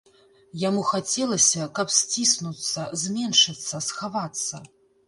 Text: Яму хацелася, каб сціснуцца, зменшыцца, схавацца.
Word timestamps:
Яму 0.61 0.81
хацелася, 0.91 1.67
каб 1.81 1.93
сціснуцца, 1.99 2.87
зменшыцца, 3.05 3.87
схавацца. 3.91 4.69